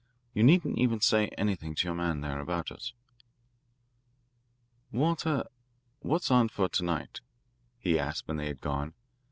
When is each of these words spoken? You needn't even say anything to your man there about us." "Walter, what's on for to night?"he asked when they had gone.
You 0.33 0.41
needn't 0.41 0.79
even 0.79 0.99
say 0.99 1.27
anything 1.37 1.75
to 1.75 1.85
your 1.85 1.93
man 1.93 2.21
there 2.21 2.39
about 2.39 2.71
us." 2.71 2.93
"Walter, 4.91 5.43
what's 5.99 6.31
on 6.31 6.49
for 6.49 6.67
to 6.69 6.83
night?"he 6.83 7.99
asked 7.99 8.27
when 8.27 8.37
they 8.37 8.47
had 8.47 8.61
gone. 8.61 8.95